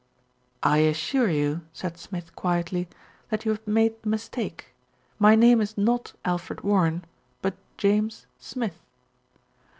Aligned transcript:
"I 0.63 0.79
assure 0.79 1.29
you," 1.29 1.61
said 1.73 1.95
Smith 1.95 2.35
quietly, 2.35 2.89
"that 3.29 3.45
you 3.45 3.51
have 3.51 3.67
made 3.67 3.93
a 4.03 4.07
mistake. 4.09 4.73
My 5.19 5.35
name 5.35 5.61
is 5.61 5.77
not 5.77 6.13
Alfred 6.25 6.61
Warren; 6.61 7.05
but 7.43 7.53
James 7.77 8.25
Smith." 8.39 8.79